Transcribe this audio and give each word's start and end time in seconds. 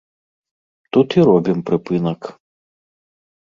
Тут 0.97 1.07
і 1.19 1.25
робім 1.29 1.59
прыпынак. 1.67 2.21